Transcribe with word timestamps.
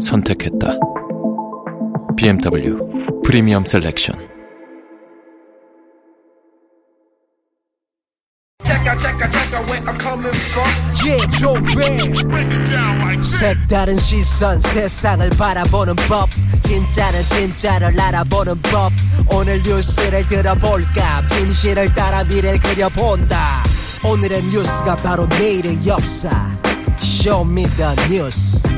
선택했다. 0.00 0.78
BMW 2.16 2.78
Premium 3.24 3.64
Selection. 3.64 4.18
색다른 13.22 13.96
시선 13.98 14.60
세상을 14.60 15.30
바라보는 15.30 15.96
법. 16.08 16.28
진짜는 16.60 17.22
진짜를 17.22 17.98
알아보는 17.98 18.60
법. 18.62 18.92
오늘 19.32 19.62
뉴스를 19.62 20.26
들어볼까? 20.28 21.26
진실을 21.26 21.94
따라 21.94 22.24
미래를 22.24 22.58
그려본다. 22.60 23.62
오늘의 24.04 24.44
뉴스가 24.44 24.96
바로 24.96 25.26
내일의 25.26 25.86
역사. 25.86 26.30
쇼미더 26.98 27.94
뉴스 28.10 28.68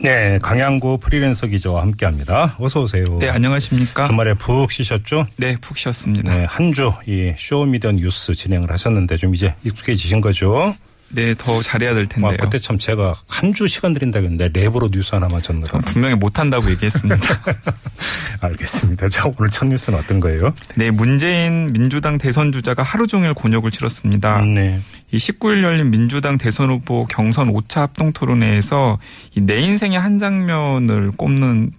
네, 0.00 0.38
강양구 0.42 0.98
프리랜서 0.98 1.46
기자와 1.48 1.82
함께합니다. 1.82 2.54
어서 2.60 2.82
오세요. 2.82 3.18
네, 3.18 3.28
안녕하십니까? 3.28 4.04
주말에 4.04 4.34
푹 4.34 4.70
쉬셨죠? 4.70 5.26
네, 5.36 5.56
푹 5.60 5.76
쉬었습니다. 5.76 6.32
네, 6.32 6.44
한 6.44 6.72
주 6.72 6.92
이 7.06 7.32
쇼미더 7.36 7.92
뉴스 7.92 8.34
진행을 8.34 8.70
하셨는데 8.70 9.16
좀 9.16 9.34
이제 9.34 9.54
익숙해지신 9.64 10.20
거죠? 10.20 10.74
네, 11.10 11.34
더 11.36 11.62
잘해야 11.62 11.94
될 11.94 12.06
텐데요. 12.06 12.32
아, 12.32 12.36
그때 12.38 12.58
참 12.58 12.76
제가 12.78 13.14
한 13.30 13.52
주 13.54 13.66
시간 13.66 13.92
드린다고 13.94 14.24
했는데 14.26 14.50
랩으로 14.50 14.90
뉴스 14.92 15.14
하나만 15.14 15.40
전 15.42 15.62
쳤느라. 15.64 15.80
분명히 15.90 16.14
못한다고 16.14 16.70
얘기했습니다. 16.70 17.16
알겠습니다. 18.40 19.08
자, 19.08 19.24
오늘 19.36 19.50
첫 19.50 19.66
뉴스는 19.66 19.98
어떤 19.98 20.20
거예요? 20.20 20.54
네, 20.76 20.90
문재인 20.90 21.72
민주당 21.72 22.18
대선 22.18 22.52
주자가 22.52 22.82
하루 22.82 23.06
종일 23.06 23.34
곤욕을 23.34 23.70
치렀습니다. 23.70 24.42
네. 24.42 24.82
이 25.10 25.16
19일 25.16 25.62
열린 25.62 25.90
민주당 25.90 26.36
대선 26.38 26.70
후보 26.70 27.06
경선 27.06 27.52
5차 27.52 27.80
합동 27.80 28.12
토론회에서 28.12 28.98
이내 29.34 29.60
인생의 29.60 29.98
한 29.98 30.18
장면을 30.18 31.12
꼽는 31.12 31.72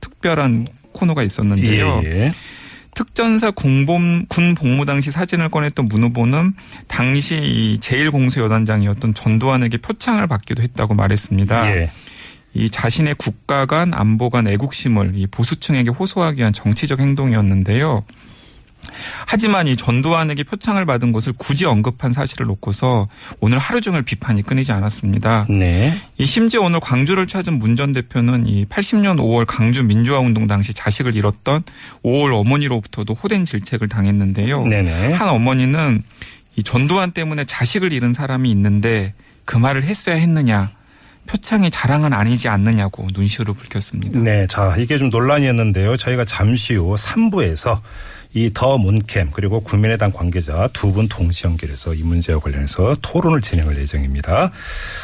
특별한 0.00 0.66
코너가 0.92 1.22
있었는데요. 1.22 2.02
예, 2.04 2.08
예. 2.10 2.32
특전사 2.96 3.50
군복, 3.50 4.00
군 4.30 4.54
복무 4.54 4.86
당시 4.86 5.10
사진을 5.10 5.50
꺼냈던 5.50 5.84
문 5.84 6.02
후보는 6.04 6.54
당시 6.88 7.36
이 7.36 7.78
제1공수여단장이었던 7.78 9.14
전두환에게 9.14 9.76
표창을 9.76 10.26
받기도 10.26 10.62
했다고 10.62 10.94
말했습니다. 10.94 11.76
예. 11.76 11.92
이 12.54 12.70
자신의 12.70 13.16
국가 13.16 13.66
간 13.66 13.92
안보 13.92 14.30
간 14.30 14.48
애국심을 14.48 15.12
이 15.14 15.26
보수층에게 15.26 15.90
호소하기 15.90 16.38
위한 16.38 16.54
정치적 16.54 16.98
행동이었는데요. 16.98 18.02
하지만 19.26 19.66
이 19.68 19.76
전두환에게 19.76 20.42
표창을 20.44 20.84
받은 20.86 21.12
것을 21.12 21.32
굳이 21.36 21.64
언급한 21.64 22.12
사실을 22.12 22.46
놓고서 22.46 23.08
오늘 23.40 23.58
하루 23.58 23.80
종일 23.80 24.02
비판이 24.02 24.42
끊이지 24.42 24.72
않았습니다. 24.72 25.46
네. 25.48 25.96
이 26.18 26.26
심지어 26.26 26.62
오늘 26.62 26.80
광주를 26.80 27.26
찾은 27.26 27.58
문 27.58 27.76
전 27.76 27.92
대표는 27.92 28.46
이 28.46 28.64
80년 28.64 29.18
5월 29.18 29.44
광주 29.46 29.82
민주화 29.84 30.18
운동 30.18 30.46
당시 30.46 30.72
자식을 30.72 31.14
잃었던 31.14 31.62
5월 32.02 32.32
어머니로부터도 32.34 33.12
호된 33.12 33.44
질책을 33.44 33.88
당했는데요. 33.88 34.66
네네. 34.66 35.12
한 35.12 35.28
어머니는 35.28 36.02
이 36.56 36.62
전두환 36.62 37.12
때문에 37.12 37.44
자식을 37.44 37.92
잃은 37.92 38.14
사람이 38.14 38.50
있는데 38.50 39.12
그 39.44 39.58
말을 39.58 39.82
했어야 39.84 40.16
했느냐. 40.16 40.70
표창이 41.26 41.70
자랑은 41.70 42.12
아니지 42.12 42.48
않느냐고 42.48 43.08
눈시울을 43.12 43.52
붉혔습니다. 43.54 44.18
네. 44.20 44.46
자, 44.46 44.76
이게 44.78 44.96
좀 44.96 45.10
논란이었는데요. 45.10 45.96
저희가 45.96 46.24
잠시 46.24 46.76
후 46.76 46.94
3부에서 46.94 47.80
이 48.34 48.50
더 48.52 48.76
문캠 48.78 49.30
그리고 49.32 49.60
국민의당 49.60 50.12
관계자 50.12 50.68
두 50.72 50.92
분 50.92 51.08
동시 51.08 51.46
연결해서 51.46 51.94
이 51.94 52.02
문제와 52.02 52.40
관련해서 52.40 52.96
토론을 53.02 53.40
진행할 53.40 53.76
예정입니다. 53.78 54.50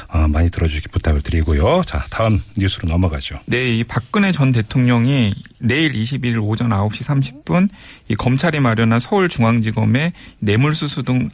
어, 0.09 0.29
많이 0.29 0.51
들어주기 0.51 0.89
부탁을 0.89 1.23
드리고요. 1.23 1.83
자, 1.87 2.05
다음 2.11 2.43
뉴스로 2.57 2.89
넘어가죠. 2.89 3.37
네, 3.47 3.77
이 3.79 3.85
박근혜 3.85 4.33
전 4.33 4.53
대통령이 4.53 5.35
내일 5.59 5.93
21일 5.93 6.43
오전 6.43 6.69
9시 6.71 7.45
30분 7.45 7.69
이 8.09 8.15
검찰이 8.15 8.61
마련한 8.61 8.99
서울중앙지검에 8.99 10.13
뇌물수수 10.41 11.03
등 11.03 11.31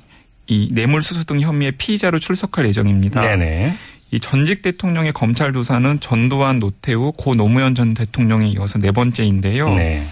이 0.48 0.70
뇌물수수 0.72 1.26
등 1.26 1.40
혐의의 1.40 1.72
피의자로 1.72 2.18
출석할 2.18 2.66
예정입니다. 2.68 3.20
네네. 3.20 3.74
이 4.12 4.18
전직 4.18 4.62
대통령의 4.62 5.12
검찰 5.12 5.52
조사는 5.52 6.00
전두환, 6.00 6.58
노태우, 6.58 7.12
고 7.12 7.34
노무현 7.34 7.74
전 7.74 7.92
대통령에 7.92 8.48
이어서 8.48 8.78
네 8.78 8.90
번째인데요. 8.90 9.74
네. 9.74 10.08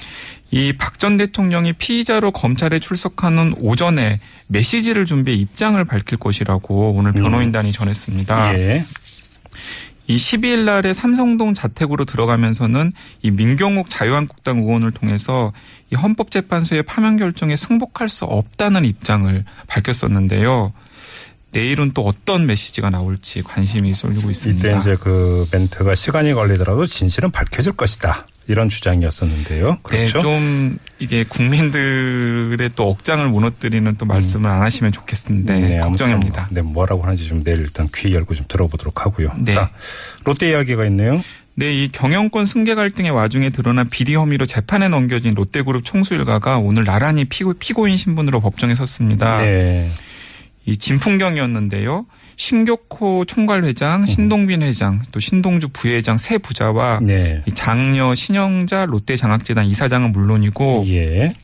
이 0.52 0.72
박 0.72 0.98
전 0.98 1.16
대통령이 1.16 1.72
피의자로 1.74 2.30
검찰에 2.30 2.78
출석하는 2.78 3.54
오전에 3.58 4.20
메시지를 4.48 5.04
준비해 5.04 5.36
입장을 5.36 5.82
밝힐 5.84 6.18
것이라고 6.18 6.92
오늘 6.92 7.12
변호인단이 7.12 7.72
전했습니다. 7.72 8.50
음. 8.52 8.56
예. 8.56 8.84
이 10.08 10.16
12일 10.16 10.60
날에 10.60 10.92
삼성동 10.92 11.52
자택으로 11.52 12.04
들어가면서는 12.04 12.92
이 13.22 13.30
민경욱 13.32 13.90
자유한국당 13.90 14.58
의원을 14.60 14.92
통해서 14.92 15.52
이 15.92 15.96
헌법재판소의 15.96 16.84
파면 16.84 17.16
결정에 17.16 17.56
승복할 17.56 18.08
수 18.08 18.24
없다는 18.24 18.84
입장을 18.84 19.44
밝혔었는데요. 19.66 20.72
내일은 21.50 21.90
또 21.92 22.02
어떤 22.02 22.46
메시지가 22.46 22.90
나올지 22.90 23.42
관심이 23.42 23.94
쏠리고 23.94 24.30
있습니다. 24.30 24.68
이때 24.68 24.78
이제 24.78 24.96
그 25.00 25.46
멘트가 25.50 25.94
시간이 25.96 26.34
걸리더라도 26.34 26.86
진실은 26.86 27.30
밝혀질 27.32 27.72
것이다. 27.72 28.26
이런 28.48 28.68
주장이었었는데요. 28.68 29.78
그렇죠? 29.82 30.18
네, 30.18 30.22
좀 30.22 30.78
이게 30.98 31.24
국민들의 31.24 32.70
또 32.76 32.88
억장을 32.90 33.26
무너뜨리는 33.28 33.90
또 33.98 34.06
말씀을 34.06 34.48
안 34.48 34.62
하시면 34.62 34.92
좋겠는데 34.92 35.60
네, 35.60 35.80
걱정입니다. 35.80 36.48
네, 36.50 36.62
뭐라고 36.62 37.02
하는지 37.02 37.26
좀 37.26 37.42
내일 37.42 37.60
일단 37.60 37.88
귀 37.94 38.14
열고 38.14 38.34
좀 38.34 38.46
들어보도록 38.48 39.04
하고요. 39.04 39.32
네. 39.38 39.52
자, 39.52 39.70
롯데 40.24 40.50
이야기가 40.50 40.86
있네요. 40.86 41.20
네, 41.54 41.72
이 41.74 41.88
경영권 41.88 42.44
승계 42.44 42.74
갈등의 42.74 43.10
와중에 43.10 43.50
드러난 43.50 43.88
비리 43.88 44.14
혐의로 44.14 44.46
재판에 44.46 44.88
넘겨진 44.88 45.34
롯데그룹 45.34 45.84
총수 45.84 46.14
일가가 46.14 46.58
오늘 46.58 46.84
나란히 46.84 47.24
피고, 47.24 47.54
피고인 47.54 47.96
신분으로 47.96 48.40
법정에 48.40 48.74
섰습니다. 48.74 49.38
네. 49.38 49.90
이 50.66 50.76
진풍경이었는데요. 50.76 52.06
신격호 52.36 53.24
총괄회장, 53.24 54.06
신동빈 54.06 54.62
회장, 54.62 55.02
또 55.10 55.20
신동주 55.20 55.68
부회장 55.72 56.18
세 56.18 56.38
부자와 56.38 57.00
네. 57.02 57.42
이 57.46 57.52
장녀 57.52 58.14
신영자 58.14 58.84
롯데 58.84 59.16
장학재단 59.16 59.64
이사장은 59.66 60.12
물론이고 60.12 60.84
예. 60.88 61.34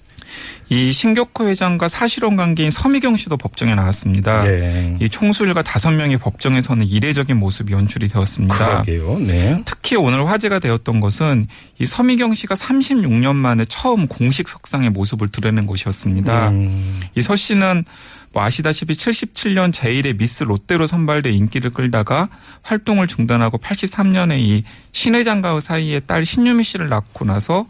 이 0.69 0.93
신격호 0.93 1.48
회장과 1.48 1.88
사실혼 1.88 2.37
관계인 2.37 2.70
서미경 2.70 3.16
씨도 3.16 3.37
법정에 3.37 3.75
나왔습니다. 3.75 4.43
네. 4.44 4.97
이 5.00 5.09
총수 5.09 5.44
일가 5.44 5.62
다섯 5.62 5.91
명이 5.91 6.16
법정에서는 6.19 6.87
이례적인 6.87 7.37
모습이 7.37 7.72
연출이 7.72 8.09
되었습니다. 8.09 8.56
그러게요. 8.56 9.19
네. 9.19 9.62
특히 9.65 9.97
오늘 9.97 10.26
화제가 10.28 10.59
되었던 10.60 11.00
것은 11.00 11.47
이 11.78 11.87
서미경 11.87 12.34
씨가 12.34 12.54
36년 12.54 13.34
만에 13.34 13.65
처음 13.66 14.06
공식 14.06 14.48
석상의 14.48 14.91
모습을 14.91 15.31
드러낸 15.31 15.66
것이었습니다. 15.66 16.49
음, 16.50 17.00
이서 17.14 17.37
씨는 17.37 17.84
뭐 18.32 18.43
아시다시피 18.43 18.94
77년 18.94 19.72
제1의 19.75 20.16
미스 20.16 20.43
롯데로 20.44 20.87
선발돼 20.87 21.31
인기를 21.32 21.70
끌다가 21.70 22.31
활동을 22.62 23.06
중단하고 23.06 23.59
83년에 23.59 24.38
이 24.38 24.64
신 24.93 25.14
회장과 25.14 25.58
사이에 25.61 26.00
딸 26.00 26.25
신유미 26.25 26.64
씨를 26.64 26.88
낳고 26.88 27.25
나서 27.25 27.67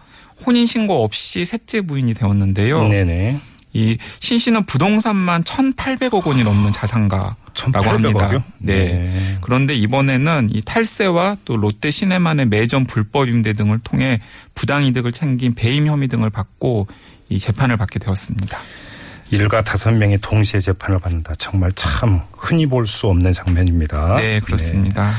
혼인 0.46 0.66
신고 0.66 1.04
없이 1.04 1.44
셋째 1.44 1.80
부인이 1.80 2.14
되었는데요. 2.14 2.88
네네. 2.88 3.40
이 3.74 3.96
신 4.20 4.38
씨는 4.38 4.66
부동산만 4.66 5.44
1,800억 5.44 6.26
원이 6.26 6.44
넘는 6.44 6.72
자산가라고 6.74 7.34
1,800억 7.54 7.86
합니다. 8.18 8.44
네. 8.58 8.74
네. 8.74 9.38
그런데 9.40 9.74
이번에는 9.74 10.50
이 10.52 10.60
탈세와 10.62 11.38
또 11.46 11.56
롯데 11.56 11.90
시네만의 11.90 12.46
매점 12.48 12.84
불법 12.84 13.28
임대 13.28 13.54
등을 13.54 13.78
통해 13.82 14.20
부당 14.54 14.84
이득을 14.84 15.12
챙긴 15.12 15.54
배임 15.54 15.86
혐의 15.86 16.08
등을 16.08 16.28
받고 16.28 16.86
이 17.30 17.38
재판을 17.38 17.78
받게 17.78 17.98
되었습니다. 17.98 18.58
일가 19.30 19.62
다섯 19.62 19.90
명이 19.92 20.18
동시에 20.18 20.60
재판을 20.60 20.98
받는다. 20.98 21.34
정말 21.36 21.72
참 21.72 22.20
흔히 22.36 22.66
볼 22.66 22.84
수 22.84 23.06
없는 23.06 23.32
장면입니다. 23.32 24.16
네, 24.16 24.38
그렇습니다. 24.40 25.04
네. 25.04 25.10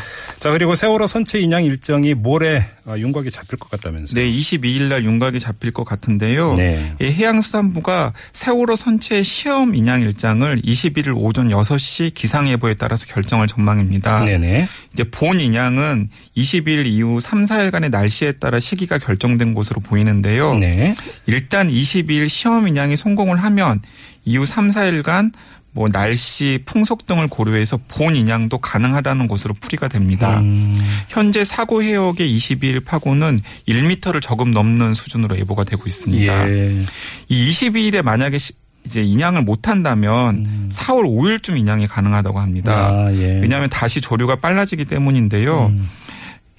자 0.43 0.51
그리고 0.51 0.75
세월호 0.75 1.07
선체 1.07 1.39
인양 1.39 1.63
일정이 1.63 2.13
모레 2.13 2.65
어, 2.85 2.95
윤곽이 2.97 3.31
잡힐 3.31 3.57
것 3.57 3.71
같다면서요. 3.71 4.21
네, 4.21 4.29
22일 4.29 4.89
날 4.89 5.05
윤곽이 5.05 5.39
잡힐 5.39 5.71
것 5.71 5.85
같은데요. 5.85 6.55
네. 6.55 6.93
이 6.99 7.05
해양수산부가 7.05 8.11
세월호 8.33 8.75
선체 8.75 9.23
시험 9.23 9.73
인양 9.73 10.01
일정을 10.01 10.61
21일 10.61 11.15
오전 11.15 11.47
6시 11.47 12.13
기상예보에 12.13 12.73
따라서 12.73 13.05
결정할 13.07 13.47
전망입니다. 13.47 14.25
네네. 14.25 14.67
이제 14.91 15.05
본 15.05 15.39
인양은 15.39 16.09
20일 16.35 16.87
이후 16.87 17.21
3, 17.21 17.45
4일간의 17.45 17.89
날씨에 17.89 18.33
따라 18.33 18.59
시기가 18.59 18.97
결정된 18.97 19.53
것으로 19.53 19.79
보이는데요. 19.79 20.55
네. 20.55 20.93
일단 21.25 21.69
22일 21.69 22.27
시험 22.27 22.67
인양이 22.67 22.97
성공을 22.97 23.37
하면 23.37 23.81
이후 24.25 24.45
3, 24.45 24.67
4일간 24.67 25.31
뭐 25.75 25.87
날씨, 25.91 26.59
풍속 26.65 27.07
등을 27.07 27.27
고려해서 27.27 27.79
본 27.87 28.15
인양도 28.15 28.59
가능하다는 28.59 29.27
것으로 29.27 29.55
풀이가 29.59 29.87
됩니다. 29.87 30.39
음. 30.39 30.77
현재 31.09 31.43
사고 31.43 31.81
해역의 31.81 32.35
22일 32.37 32.85
파고는 32.85 33.39
1m를 33.67 34.21
조금 34.21 34.51
넘는 34.51 34.93
수준으로 34.93 35.37
예보가 35.39 35.63
되고 35.63 35.83
있습니다. 35.87 36.49
예. 36.51 36.85
이 37.27 37.49
22일에 37.49 38.03
만약에 38.03 38.37
시- 38.37 38.53
이제 38.85 39.01
인양을 39.01 39.43
못 39.43 39.67
한다면 39.69 40.67
4월 40.69 41.03
5일쯤 41.05 41.57
인양이 41.57 41.87
가능하다고 41.87 42.39
합니다. 42.39 42.91
음. 42.91 42.95
아, 43.07 43.13
예. 43.13 43.39
왜냐하면 43.39 43.69
다시 43.69 43.99
조류가 44.01 44.35
빨라지기 44.37 44.85
때문인데요. 44.85 45.67
음. 45.67 45.89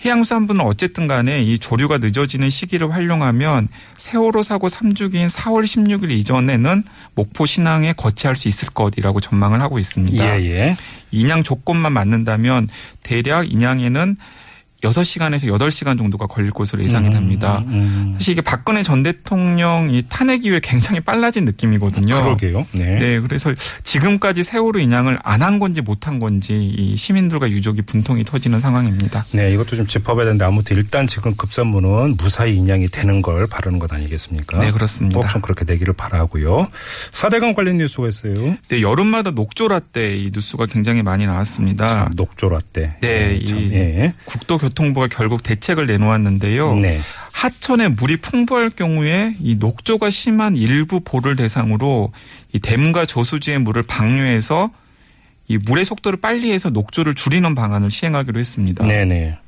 해양수산부는 0.04 0.64
어쨌든 0.64 1.06
간에 1.06 1.42
이 1.42 1.58
조류가 1.58 1.98
늦어지는 1.98 2.50
시기를 2.50 2.92
활용하면 2.92 3.68
세월호 3.96 4.42
사고 4.42 4.68
3주기인 4.68 5.28
4월 5.30 5.64
16일 5.64 6.10
이전에는 6.10 6.84
목포 7.14 7.46
신항에 7.46 7.94
거치할 7.94 8.36
수 8.36 8.48
있을 8.48 8.68
것이라고 8.70 9.20
전망을 9.20 9.62
하고 9.62 9.78
있습니다. 9.78 10.40
예, 10.40 10.44
예. 10.44 10.76
인양 11.10 11.42
조건만 11.42 11.92
맞는다면 11.92 12.68
대략 13.02 13.50
인양에는 13.50 14.16
6시간에서 14.84 15.44
8시간 15.44 15.96
정도가 15.98 16.26
걸릴 16.26 16.50
것으로 16.50 16.82
예상이 16.82 17.10
됩니다. 17.10 17.62
음. 17.68 18.14
사실 18.18 18.32
이게 18.32 18.40
박근혜 18.40 18.82
전 18.82 19.02
대통령 19.02 19.88
이 19.90 20.02
탄핵 20.08 20.44
이후에 20.44 20.60
굉장히 20.62 21.00
빨라진 21.00 21.44
느낌이거든요. 21.44 22.14
그러게요. 22.22 22.66
네. 22.72 22.98
네, 22.98 23.20
그래서 23.20 23.52
지금까지 23.82 24.42
세월호 24.44 24.80
인양을 24.80 25.18
안 25.22 25.44
한 25.44 25.58
건지 25.58 25.82
못 25.82 26.06
한 26.06 26.18
건지 26.18 26.54
이 26.54 26.96
시민들과 26.96 27.48
유족이 27.50 27.82
분통이 27.82 28.24
터지는 28.24 28.58
상황입니다. 28.60 29.24
네, 29.32 29.50
이것도 29.52 29.76
좀 29.76 29.86
짚어봐야 29.86 30.24
되는데 30.26 30.44
아무튼 30.44 30.76
일단 30.76 31.06
지금 31.06 31.34
급선무는 31.36 32.16
무사히 32.18 32.56
인양이 32.56 32.86
되는 32.88 33.22
걸 33.22 33.46
바라는 33.46 33.78
것 33.78 33.92
아니겠습니까? 33.92 34.58
네, 34.58 34.70
그렇습니다. 34.70 35.20
꼭좀 35.20 35.40
그렇게 35.40 35.64
되기를 35.64 35.94
바라고요. 35.94 36.68
사대강 37.12 37.54
관련 37.54 37.78
뉴스가 37.78 38.08
있어요. 38.08 38.56
네, 38.68 38.82
여름마다 38.82 39.30
녹조라떼 39.30 40.16
이 40.16 40.30
뉴스가 40.34 40.66
굉장히 40.66 41.02
많이 41.02 41.26
나왔습니다. 41.26 41.86
참 41.86 42.10
녹조라떼. 42.16 42.96
네, 43.00 43.44
참, 43.44 43.58
이 43.58 43.72
예. 43.72 44.14
국 44.24 44.46
토교통부가 44.74 45.08
결국 45.08 45.42
대책을 45.42 45.86
내놓았는데요. 45.86 46.74
네. 46.74 47.00
하천에 47.32 47.88
물이 47.88 48.18
풍부할 48.18 48.70
경우에 48.70 49.36
이 49.40 49.56
녹조가 49.56 50.10
심한 50.10 50.56
일부 50.56 51.00
보를 51.00 51.36
대상으로 51.36 52.12
이 52.52 52.58
댐과 52.58 53.06
저수지의 53.06 53.60
물을 53.60 53.82
방류해서 53.82 54.70
이 55.48 55.58
물의 55.58 55.84
속도를 55.84 56.20
빨리 56.20 56.52
해서 56.52 56.70
녹조를 56.70 57.14
줄이는 57.14 57.54
방안을 57.54 57.90
시행하기로 57.90 58.38
했습니다. 58.38 58.84
네네. 58.84 59.38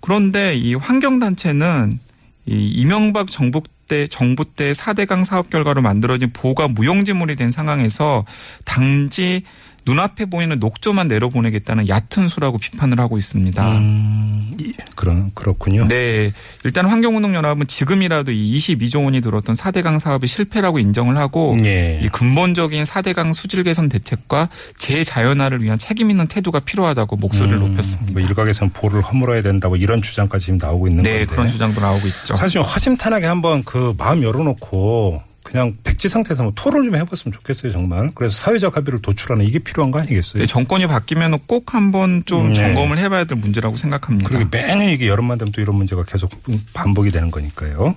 그런데 0.00 0.54
이 0.54 0.74
환경단체는 0.74 1.98
이 2.46 2.68
이명박 2.68 3.30
정부 3.30 3.62
때 3.88 4.08
정부 4.08 4.44
때 4.44 4.72
4대강 4.72 5.24
사업 5.24 5.50
결과로 5.50 5.82
만들어진 5.82 6.30
보가 6.32 6.68
무용지물이 6.68 7.36
된 7.36 7.50
상황에서 7.50 8.24
당지 8.64 9.42
눈앞에 9.84 10.26
보이는 10.26 10.58
녹조만 10.60 11.08
내려보내겠다는 11.08 11.88
얕은 11.88 12.28
수라고 12.28 12.58
비판을 12.58 13.00
하고 13.00 13.18
있습니다. 13.18 13.68
음, 13.78 14.52
이- 14.60 14.72
그런 14.94 15.32
그렇군요. 15.34 15.88
네. 15.88 16.32
일단 16.64 16.86
환경운동연합은 16.86 17.66
지금이라도 17.66 18.30
이 18.32 18.56
22조 18.56 19.04
원이 19.04 19.20
들었던 19.20 19.54
4대강 19.56 19.98
사업이 19.98 20.26
실패라고 20.28 20.78
인정을 20.78 21.16
하고 21.16 21.56
예. 21.64 21.98
이 22.02 22.08
근본적인 22.08 22.84
4대강 22.84 23.34
수질 23.34 23.64
개선 23.64 23.88
대책과 23.88 24.48
재자연화를 24.78 25.62
위한 25.62 25.78
책임 25.78 26.10
있는 26.10 26.26
태도가 26.26 26.60
필요하다고 26.60 27.16
목소리를 27.16 27.56
음, 27.58 27.68
높였습니다. 27.70 28.12
뭐 28.12 28.22
일각에서는 28.22 28.72
보를 28.72 29.02
허물어야 29.02 29.42
된다고 29.42 29.74
이런 29.76 30.00
주장까지 30.02 30.46
지금 30.46 30.58
나오고 30.62 30.88
있는 30.88 31.02
네, 31.02 31.18
건데. 31.20 31.26
그런 31.26 31.48
주장도 31.48 31.80
나오고 31.80 32.06
있죠. 32.06 32.34
사실 32.34 32.54
좀 32.54 32.62
허심탄회하게 32.62 33.26
한번 33.26 33.64
그 33.64 33.94
마음 33.98 34.22
열어놓고 34.22 35.22
그냥 35.42 35.76
백지 35.82 36.08
상태에서 36.08 36.44
뭐 36.44 36.52
토론 36.54 36.84
좀 36.84 36.94
해봤으면 36.96 37.32
좋겠어요 37.32 37.72
정말. 37.72 38.10
그래서 38.14 38.36
사회적 38.36 38.76
합의를 38.76 39.02
도출하는 39.02 39.44
이게 39.44 39.58
필요한 39.58 39.90
거 39.90 39.98
아니겠어요? 39.98 40.42
네, 40.42 40.46
정권이 40.46 40.86
바뀌면 40.86 41.40
꼭 41.46 41.74
한번 41.74 42.22
좀 42.26 42.48
네. 42.48 42.54
점검을 42.54 42.98
해봐야 42.98 43.24
될 43.24 43.38
문제라고 43.38 43.76
생각합니다. 43.76 44.28
그리고 44.28 44.48
매년 44.50 44.88
이게 44.88 45.08
여름만 45.08 45.38
되면 45.38 45.52
또 45.52 45.60
이런 45.60 45.76
문제가 45.76 46.04
계속 46.04 46.30
반복이 46.72 47.10
되는 47.10 47.30
거니까요. 47.30 47.96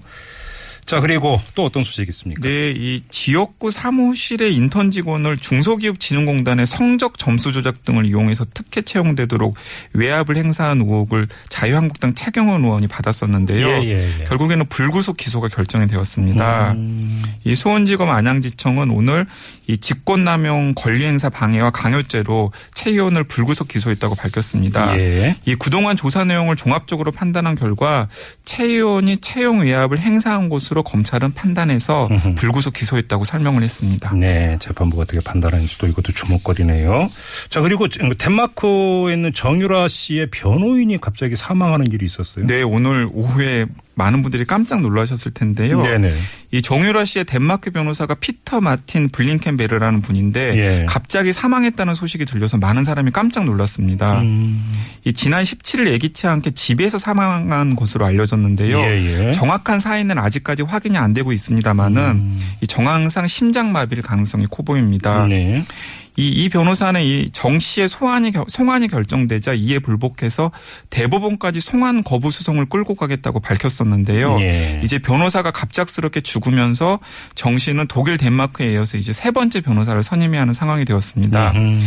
자 0.85 0.99
그리고 0.99 1.41
또 1.55 1.65
어떤 1.65 1.83
소식이 1.83 2.09
있습니까? 2.09 2.41
네, 2.41 2.71
이 2.71 3.01
지역구 3.09 3.71
사무실의 3.71 4.53
인턴 4.53 4.91
직원을 4.91 5.37
중소기업진흥공단의 5.37 6.67
성적 6.67 7.17
점수 7.17 7.51
조작 7.51 7.83
등을 7.83 8.05
이용해서 8.05 8.45
특혜 8.53 8.81
채용되도록 8.81 9.55
외압을 9.93 10.37
행사한 10.37 10.81
의혹을 10.81 11.27
자유한국당 11.49 12.13
최경원 12.13 12.63
의원이 12.63 12.87
받았었는데요. 12.87 13.67
예, 13.67 13.83
예, 13.83 14.19
예. 14.19 14.23
결국에는 14.25 14.67
불구속 14.67 15.17
기소가 15.17 15.47
결정이 15.47 15.87
되었습니다. 15.87 16.73
음. 16.73 17.23
이 17.43 17.55
수원지검 17.55 18.09
안양지청은 18.09 18.91
오늘 18.91 19.25
이 19.67 19.77
직권남용 19.77 20.73
권리행사 20.75 21.29
방해와 21.29 21.71
강요죄로 21.71 22.51
최 22.75 22.91
의원을 22.91 23.23
불구속 23.23 23.67
기소했다고 23.67 24.13
밝혔습니다. 24.15 24.97
예. 24.99 25.35
이 25.45 25.55
그동안 25.55 25.95
조사 25.95 26.23
내용을 26.23 26.55
종합적으로 26.55 27.11
판단한 27.11 27.55
결과 27.55 28.07
최 28.43 28.65
의원이 28.65 29.17
채용 29.17 29.61
외압을 29.61 29.97
행사한 29.97 30.49
것으로 30.75 30.83
검찰은 30.83 31.33
판단해서 31.33 32.09
불구속 32.35 32.73
기소했다고 32.73 33.23
설명을 33.23 33.63
했습니다. 33.63 34.13
네, 34.13 34.57
재판부가 34.59 35.03
어떻게 35.03 35.21
판단하는지 35.21 35.77
또 35.77 35.87
이것도 35.87 36.11
주목거리네요. 36.11 37.09
자 37.49 37.61
그리고 37.61 37.87
덴마크에 37.87 39.13
있는 39.13 39.31
정유라 39.33 39.87
씨의 39.87 40.27
변호인이 40.31 40.99
갑자기 40.99 41.37
사망하는 41.37 41.91
일이 41.91 42.05
있었어요. 42.05 42.45
네, 42.45 42.61
오늘 42.61 43.09
오후에 43.13 43.65
많은 43.95 44.21
분들이 44.21 44.45
깜짝 44.45 44.81
놀라셨을 44.81 45.31
텐데요. 45.33 45.81
네네. 45.81 46.11
이 46.51 46.61
정유라 46.61 47.05
씨의 47.05 47.25
덴마크 47.25 47.71
변호사가 47.71 48.15
피터 48.15 48.61
마틴 48.61 49.09
블링켄베르라는 49.09 50.01
분인데 50.01 50.57
예. 50.57 50.85
갑자기 50.87 51.33
사망했다는 51.33 51.95
소식이 51.95 52.25
들려서 52.25 52.57
많은 52.57 52.83
사람이 52.83 53.11
깜짝 53.11 53.45
놀랐습니다. 53.45 54.21
음. 54.21 54.71
이 55.03 55.13
지난 55.13 55.43
17일 55.43 55.87
예기치 55.87 56.27
않게 56.27 56.51
집에서 56.51 56.97
사망한 56.97 57.75
것으로 57.75 58.05
알려졌는데요. 58.05 58.79
예, 58.79 59.27
예. 59.27 59.31
정확한 59.31 59.79
사인은 59.79 60.17
아직까지 60.17 60.63
확인이 60.63 60.97
안 60.97 61.13
되고 61.13 61.31
있습니다만은 61.31 62.37
이 62.61 62.67
정황상 62.67 63.27
심장마비일 63.27 64.01
가능성이 64.01 64.47
커 64.49 64.63
보입니다. 64.63 65.25
음. 65.25 65.29
네. 65.29 65.65
이, 66.17 66.27
이 66.29 66.49
변호사는 66.49 67.01
이 67.01 67.29
정 67.33 67.59
씨의 67.59 67.89
소환이, 67.89 68.31
결- 68.31 68.45
송환이 68.47 68.87
결정되자 68.87 69.53
이에 69.53 69.79
불복해서 69.79 70.51
대법원까지 70.89 71.59
송환 71.59 72.03
거부 72.03 72.31
소송을 72.31 72.65
끌고 72.67 72.95
가겠다고 72.95 73.39
밝혔었는데요. 73.41 74.37
예. 74.39 74.79
이제 74.83 74.97
변호사가 74.99 75.51
갑작스럽게 75.51 76.21
죽으면서 76.21 76.99
정 77.35 77.57
씨는 77.57 77.87
독일 77.87 78.17
덴마크에 78.17 78.73
이어서 78.73 78.97
이제 78.97 79.11
세 79.13 79.31
번째 79.31 79.61
변호사를 79.61 80.01
선임해야 80.03 80.41
하는 80.41 80.53
상황이 80.53 80.85
되었습니다. 80.85 81.51
음. 81.55 81.81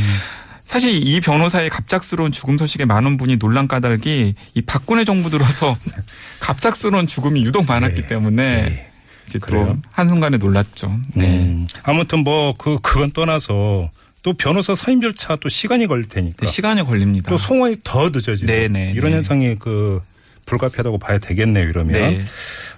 사실 0.65 1.07
이 1.07 1.21
변호사의 1.21 1.71
갑작스러운 1.71 2.31
죽음 2.31 2.59
소식에 2.59 2.85
많은 2.85 3.17
분이 3.17 3.39
논란 3.39 3.67
까닭이 3.69 4.35
이 4.55 4.63
박근혜 4.63 5.05
정부 5.07 5.31
들어서 5.31 5.75
갑작스러운 6.41 7.07
죽음이 7.07 7.43
유독 7.45 7.67
많았기 7.67 8.03
네. 8.03 8.09
때문에 8.09 8.63
네. 8.69 8.91
이제 9.27 9.39
또? 9.49 9.77
한순간에 9.91 10.37
놀랐죠. 10.37 10.95
네. 11.15 11.27
음. 11.27 11.67
아무튼 11.85 12.19
뭐 12.25 12.53
그 12.59 12.79
그건 12.83 13.13
떠나서 13.13 13.91
또 14.29 14.35
변호사 14.35 14.75
선임 14.75 15.01
절차 15.01 15.37
또 15.37 15.49
시간이 15.49 15.87
걸릴 15.87 16.07
테니까 16.07 16.45
네, 16.45 16.47
시간이 16.47 16.83
걸립니다. 16.85 17.31
또 17.31 17.39
송환이 17.39 17.77
더 17.83 18.11
늦어지고 18.11 18.53
네네, 18.53 18.93
이런 18.95 19.13
네. 19.13 19.15
현상이 19.15 19.55
그 19.59 20.03
불가피하다고 20.45 20.99
봐야 20.99 21.17
되겠네요. 21.17 21.67
이러면 21.67 21.95
네. 21.95 22.23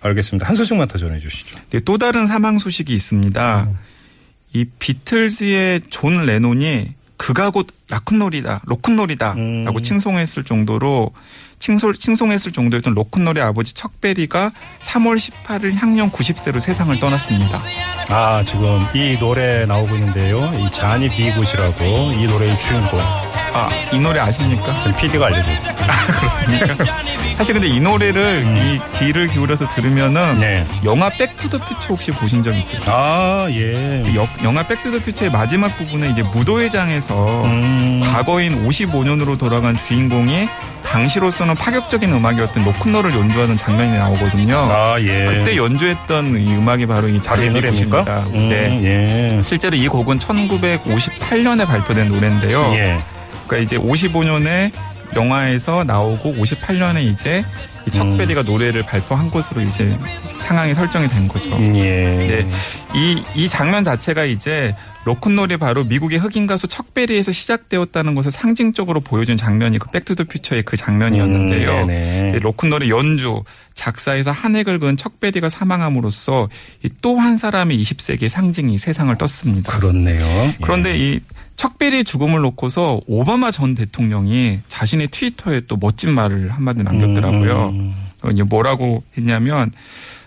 알겠습니다. 0.00 0.46
한 0.46 0.54
소식만 0.54 0.86
더 0.86 0.96
전해 0.96 1.18
주시죠. 1.18 1.58
네, 1.70 1.80
또 1.80 1.98
다른 1.98 2.28
사망 2.28 2.60
소식이 2.60 2.94
있습니다. 2.94 3.68
이 4.52 4.64
비틀즈의 4.78 5.80
존 5.90 6.24
레논이 6.24 6.94
그가 7.20 7.50
곧 7.50 7.66
락큰롤이다, 7.88 8.62
로큰롤이다라고 8.64 9.38
음. 9.38 9.82
칭송했을 9.82 10.42
정도로 10.42 11.12
칭솔, 11.58 11.94
칭송했을 11.94 12.50
정도였던 12.50 12.94
로큰롤의 12.94 13.42
아버지 13.42 13.74
척베리가 13.74 14.50
3월 14.80 15.18
18일 15.18 15.74
향년 15.74 16.10
90세로 16.10 16.60
세상을 16.60 16.98
떠났습니다. 16.98 17.60
아 18.08 18.42
지금 18.46 18.80
이 18.94 19.18
노래 19.18 19.66
나오고 19.66 19.96
있는데요. 19.96 20.40
이 20.58 20.72
Johnny 20.72 21.10
B. 21.10 21.22
Goode이라고 21.22 21.84
이 22.18 22.24
노래의 22.24 22.56
주인공 22.56 22.98
아, 23.52 23.68
이 23.92 23.98
노래 23.98 24.20
아십니까? 24.20 24.78
지금 24.80 24.96
PD가 24.96 25.26
알려줬습니다. 25.26 26.06
그렇습니다. 26.06 26.66
그러니까 26.74 26.94
사실 27.36 27.54
근데 27.54 27.68
이 27.68 27.80
노래를 27.80 28.44
이 28.46 28.80
귀를 28.98 29.26
기울여서 29.26 29.68
들으면은 29.68 30.38
네. 30.40 30.66
영화 30.84 31.08
Back 31.08 31.29
to 31.29 31.40
the 31.40 31.56
Future 31.56 31.88
혹시 31.88 32.12
보신 32.12 32.42
적 32.44 32.54
있으세요? 32.54 32.80
아, 32.86 33.48
예. 33.50 34.04
여- 34.14 34.28
영화 34.44 34.62
백투더퓨처의 34.66 35.30
마지막 35.32 35.68
부분에 35.76 36.10
이제 36.10 36.22
무도회장에서 36.22 37.44
음. 37.44 38.02
과거인 38.04 38.66
55년으로 38.68 39.38
돌아간 39.38 39.76
주인공이 39.76 40.48
당시로서는 40.84 41.54
파격적인 41.54 42.12
음악이었던 42.12 42.64
로큰롤을 42.64 43.12
연주하는 43.14 43.56
장면이 43.56 43.96
나오거든요. 43.96 44.56
아, 44.56 44.96
예. 45.00 45.24
그때 45.26 45.56
연주했던 45.56 46.40
이 46.40 46.54
음악이 46.54 46.86
바로 46.86 47.08
이 47.08 47.20
자기 47.22 47.48
노래입니까? 47.48 48.02
노래입니다. 48.02 48.18
음, 48.34 48.48
네. 48.48 49.28
예. 49.36 49.42
실제로 49.42 49.76
이 49.76 49.88
곡은 49.88 50.18
1958년에 50.18 51.66
발표된 51.66 52.08
노래인데요. 52.08 52.72
예. 52.74 52.98
그러니까 53.50 53.58
이제 53.58 53.76
55년에 53.76 54.70
영화에서 55.16 55.82
나오고 55.82 56.34
58년에 56.34 57.02
이제 57.02 57.44
이 57.79 57.79
척베리가 57.90 58.42
노래를 58.42 58.82
발표한 58.82 59.30
것으로 59.30 59.60
이제 59.60 59.96
상황이 60.36 60.74
설정이 60.74 61.08
된 61.08 61.28
거죠. 61.28 61.54
음, 61.56 61.76
예. 61.76 62.04
네. 62.04 62.50
이, 62.94 63.22
이 63.34 63.48
장면 63.48 63.84
자체가 63.84 64.24
이제 64.24 64.74
로큰롤이 65.04 65.56
바로 65.56 65.84
미국의 65.84 66.18
흑인 66.18 66.46
가수 66.46 66.68
척베리에서 66.68 67.32
시작되었다는 67.32 68.14
것을 68.14 68.30
상징적으로 68.30 69.00
보여준 69.00 69.36
장면이 69.36 69.78
그 69.78 69.90
백투더퓨처의 69.90 70.64
그 70.64 70.76
장면이었는데요. 70.76 71.84
음, 71.84 72.38
로큰롤의 72.42 72.90
연주, 72.90 73.42
작사에서 73.74 74.30
한 74.30 74.56
획을 74.56 74.78
그은 74.78 74.96
척베리가 74.98 75.48
사망함으로써 75.48 76.48
또 77.00 77.20
한 77.20 77.36
사람의 77.38 77.80
20세기의 77.80 78.28
상징이 78.28 78.78
세상을 78.78 79.14
떴습니다. 79.18 79.76
그렇네요. 79.78 80.20
예. 80.22 80.56
그런데 80.60 80.96
이 80.96 81.20
척베리의 81.56 82.04
죽음을 82.04 82.40
놓고서 82.40 83.00
오바마 83.06 83.50
전 83.50 83.74
대통령이 83.74 84.60
자신의 84.68 85.08
트위터에 85.08 85.62
또 85.68 85.76
멋진 85.76 86.12
말을 86.12 86.50
한마디 86.50 86.82
남겼더라고요. 86.82 87.74
음. 87.80 88.48
뭐라고 88.48 89.02
했냐면 89.16 89.70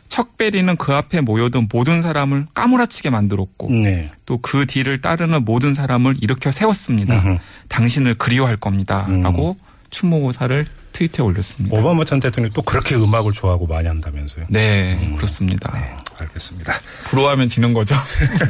척베리는 0.10 0.75
그 0.77 0.93
앞에 0.93 1.22
모여든 1.22 1.67
모든 1.72 2.00
사람을 2.00 2.45
까무라치게 2.53 3.10
만들었고 3.10 3.72
네. 3.72 4.12
또그 4.27 4.67
뒤를 4.67 5.01
따르는 5.01 5.43
모든 5.43 5.74
사람을 5.74 6.17
일으켜 6.22 6.51
세웠습니다. 6.51 7.15
음흠. 7.15 7.38
당신을 7.69 8.19
그리워할 8.19 8.57
겁니다. 8.57 9.07
음. 9.10 9.22
라고 9.22 9.57
추모사를 9.89 10.65
트위터에 10.93 11.25
올렸습니다. 11.25 11.75
오바마 11.77 12.05
전 12.05 12.19
대통령이 12.19 12.53
또 12.53 12.62
그렇게 12.62 12.95
음악을 12.95 13.33
좋아하고 13.33 13.65
많이 13.65 13.88
한다면서요. 13.88 14.45
네, 14.50 15.15
그렇습니다. 15.15 15.72
네, 15.74 15.95
알겠습니다. 16.19 16.74
부러워하면 17.05 17.50
지는 17.50 17.74
거죠. 17.74 17.95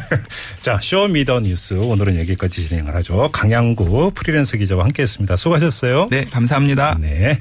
자, 0.61 0.77
쇼미더 0.81 1.39
뉴스 1.39 1.75
오늘은 1.75 2.19
여기까지 2.19 2.67
진행을 2.67 2.93
하죠. 2.95 3.31
강양구 3.31 4.11
프리랜서 4.13 4.57
기자와 4.57 4.83
함께했습니다. 4.83 5.37
수고하셨어요. 5.37 6.09
네, 6.11 6.25
감사합니다. 6.25 6.97
네. 6.99 7.31